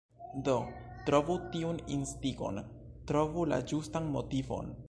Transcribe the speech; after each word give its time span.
Do, 0.45 0.53
trovu 1.09 1.35
tiun 1.55 1.83
instigon, 1.97 2.59
Trovu 3.13 3.47
la 3.55 3.63
ĝustan 3.73 4.13
motivon. 4.19 4.79